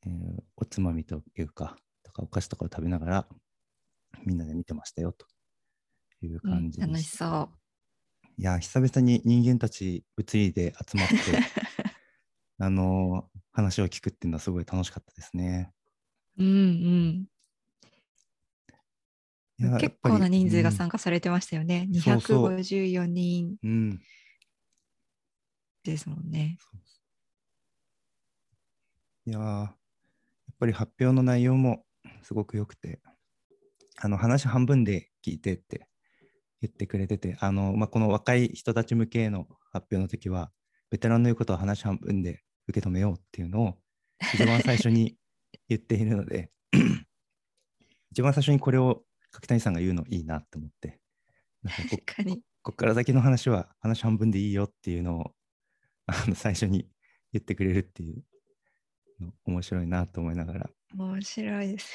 [0.06, 3.28] えーおつまみというか、とかお菓子とかを食べながら、
[4.24, 5.26] みんなで見てましたよと
[6.24, 7.16] いう感じで楽し。
[7.16, 7.62] そう。
[8.42, 11.14] いや、久々に人間たち物理で集まって、
[12.59, 15.72] あのー話を聞くっていうのはすごい楽しかったですね。
[16.38, 17.28] うん
[19.61, 19.78] うん。
[19.78, 21.88] 結構な人数が加、参加されてましたよね。
[21.92, 24.02] そうそう254人うんうん
[25.85, 26.59] ですもんね。
[29.26, 29.76] いやーやっ
[30.59, 31.87] ぱり発表の内容も
[32.22, 33.00] すごく良くて、
[33.98, 35.87] あの話半分で聞いてって
[36.62, 40.51] 言ってくれてて、あのまあ、この若い人たち向けの発表の時は、
[40.90, 43.75] ベテランの言うことは話半分で受け止めようっていうのを
[44.35, 45.16] 一番最初に
[45.68, 46.51] 言っているので、
[48.12, 51.01] 一番最初にこれを角谷さんが言うのいいなって思って、
[51.62, 52.42] なんかこ確かに。
[52.62, 55.35] こっから先の話は話半分でいいよっていうのを
[56.07, 56.88] あの最初に
[57.33, 58.25] 言ってくれるっていう
[59.18, 60.70] の面白いなと思いながら。
[60.94, 61.90] 面白いです。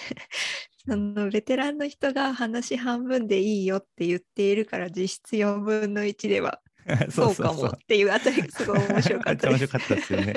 [0.88, 6.62] そのベテランの人が話半分でいいよって言っているから実質4分の1では
[7.12, 9.62] そうかもっていうあたりがすごい面白かったです。
[9.62, 10.34] 面白かったですよね。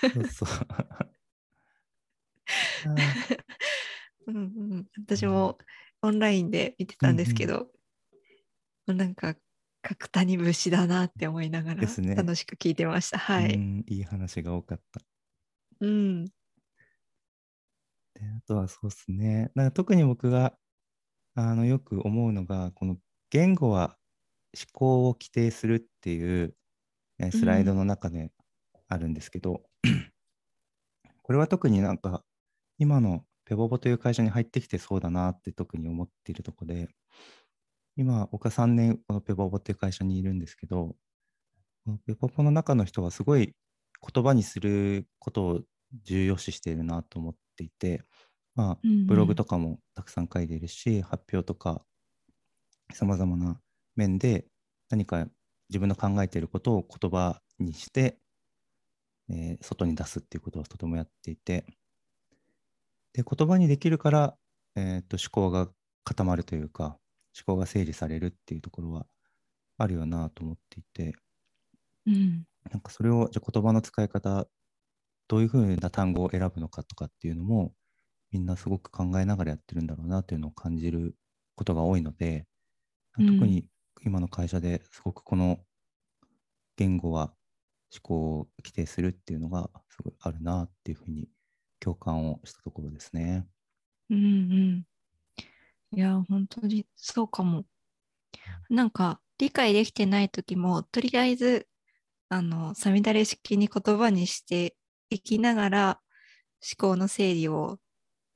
[0.00, 0.48] そうそう。
[4.28, 4.40] うんう
[4.76, 5.58] ん、私も
[6.02, 7.70] オンラインで見てたんですけど、
[8.86, 9.36] もうなんか
[9.82, 13.18] 角谷節だなって思いながら楽しく聞いてました。
[13.18, 13.54] はい。
[13.54, 15.00] うんいい話が多かった。
[15.80, 16.28] うん。
[18.18, 19.50] であとはそうですね。
[19.54, 20.54] なんか特に僕が
[21.34, 22.96] あのよく思うのが、この
[23.30, 23.96] 言語は
[24.56, 26.54] 思考を規定するっていう
[27.18, 28.32] えースライドの中で
[28.88, 29.62] あるんですけど、
[31.22, 32.24] これは特になんか
[32.78, 36.88] 今のペボボという会社に入ってきてそうだなって特に思っているとこで、
[37.96, 40.96] 今僕は3年このペボボという会社にいるんですけど、
[41.84, 43.54] このペボボの中の人はすごい
[44.14, 45.60] 言葉にすることを
[46.04, 48.04] 重要視しているなと思っていて、
[48.56, 51.84] まあ、うんうんブログとかもたくさん書いているし、発表とか、
[52.92, 53.60] さまざまな
[53.94, 54.46] 面で
[54.90, 55.28] 何か
[55.68, 58.18] 自分の考えていることを言葉にして、
[59.28, 61.64] えー外に出すっていうことをとてもやっていて、
[63.12, 64.38] で、言葉にできるから、
[64.76, 65.70] えーと思考が
[66.04, 66.98] 固まるというか、
[67.36, 69.06] 思考が整理されるっていうところは
[69.78, 71.14] あるよなと思っていて、
[72.06, 72.46] うん。
[72.70, 74.46] なんかそれをじゃあ言葉の使い方
[75.28, 77.74] どういうふうな単語を選ぶのかとかっていうのも
[78.32, 81.16] みんなすごく考えながらやってるんだろうなというのを感じる
[81.56, 82.46] ことが多いので、
[83.18, 83.66] うん特に
[84.04, 85.60] 今の会社ですごくこの
[86.76, 87.34] 言語は
[87.92, 91.28] 思考を規定するっていうのがすごいあるなっていうふうに
[91.80, 93.46] 共感をしたところですね。
[94.10, 94.26] うんう
[94.82, 94.86] ん。
[95.92, 97.66] いや、本当にそうかも。
[98.68, 101.68] なんか、理解できてない時も、とりあえず、
[102.30, 104.76] あの、さみだれ式に言葉にして
[105.10, 106.00] いきながら、
[106.78, 107.78] 思考の整理を、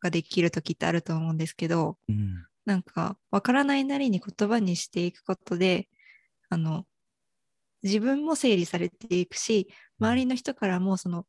[0.01, 5.89] ができる時ってあると思うんですけど、うん、なんか、わからないなりに言葉にしていくことで、
[6.49, 6.87] あの、
[7.83, 9.68] 自分も整理されていくし、
[9.99, 11.27] 周りの人からもその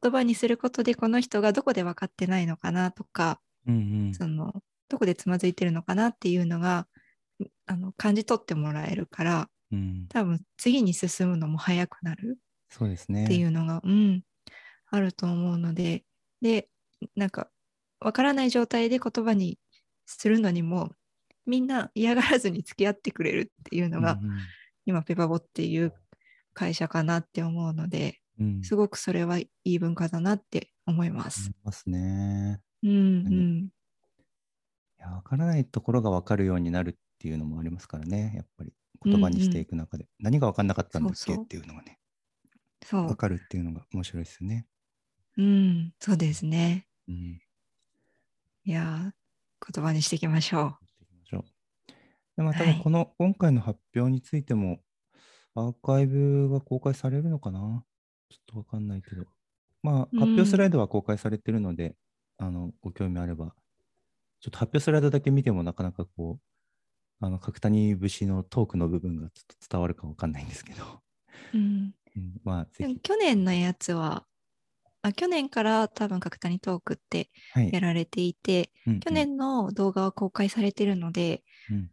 [0.00, 4.52] 言葉にすることでこの人がどこで分かってないのかなとか、うんその
[4.88, 6.86] どこでつまずいてるのかなっていうのが
[7.66, 12.38] あの感じ取ってもらえるからうんうん、多分次に進むのも早くなる
[12.68, 13.24] そうですね。
[13.24, 14.22] っていうのが、うん、
[14.90, 16.04] あると思うので
[16.40, 16.68] で
[17.14, 17.48] なんか
[18.00, 19.58] 分からない状態で言葉に
[20.06, 20.92] するのにも
[21.46, 24.36] みんな嫌がらずに付き合ってくれるっていうのが、うんうん
[24.88, 25.92] 今ペパボっていう
[26.54, 28.62] 会社かなって思うのでうん。
[28.62, 31.52] すごくそれはいい文化だなって思いま思すい。
[31.64, 32.60] ますね。
[32.82, 33.64] うんうん。
[33.64, 33.70] い
[34.98, 38.32] や、わからないところがわかるようになるっていうのもありますからね。
[38.36, 38.72] やっぱり
[39.04, 40.06] 言葉にしていく中で。
[40.18, 41.98] 何がわかんなかったんだっけっていうのがね、
[42.84, 43.06] そう。
[43.06, 44.66] わかるっていうのが面白いですよね。
[45.36, 45.94] うん。
[46.00, 46.86] そうですね。
[47.08, 47.40] うん。
[48.64, 50.86] いやー、言葉にしていきましょう。
[52.36, 54.80] でまあ、多はい分この今回の発表についても、
[55.54, 57.84] アーカイブが公開されるのかな？
[58.30, 59.26] ちょっとわかんないけど。
[59.82, 61.96] まあ、うん発表スライドは公開されてるので、
[62.38, 63.54] あの、ご興味あれば、
[64.40, 66.40] ちょっと発表スライドだけ見てもなかなかこ
[67.22, 71.02] う、あの、角谷節のトークの部分がちょっと伝わるかわかんないんですけど、
[71.52, 71.58] う。
[71.58, 71.94] うん。
[72.16, 72.66] うん、まあ、
[73.02, 74.26] 去年のやつは、
[75.06, 77.72] あ去年から多分角谷トークってはい。
[77.72, 81.90] やられていて、うんうん去年の動画は公開されてるので、うん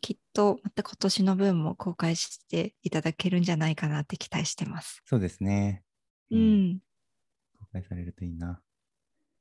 [0.00, 5.02] きっとまた今年の分も公開していただけるんじゃないかなって期待してます。
[5.04, 5.84] そうですね。
[6.30, 6.38] う。
[6.38, 6.78] ん、
[7.58, 8.60] 公開されるといいな。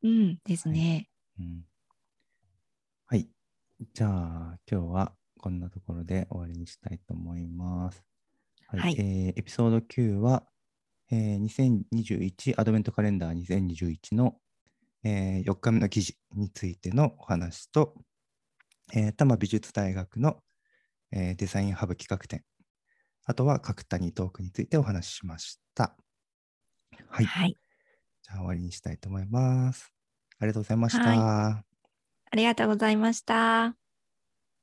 [0.03, 1.09] うんですね。
[1.39, 1.65] うん
[3.07, 3.29] はい。
[3.93, 8.03] じゃあ、今日はこんなところで終わりにしたいと思います。
[8.67, 8.79] はい。
[8.81, 10.43] はいえーエピソード9は、
[11.13, 14.35] えー2021アドベントカレンダー2021の、
[15.03, 17.93] え4日目の記事についてのお話と、
[18.93, 20.37] えー多摩美術大学の、
[21.11, 22.43] えーデザインハブ企画展、
[23.25, 25.95] あとは角谷トークについてお話ししました。
[27.09, 27.25] はい。
[27.25, 27.55] はい。
[28.23, 29.93] じゃあ終わりにしたいと思います。
[30.39, 31.03] ありがとうございました。
[31.03, 31.63] は
[32.31, 33.75] ありがとうございました。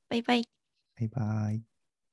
[0.09, 0.43] バイバイ。
[0.99, 1.70] バイバイ。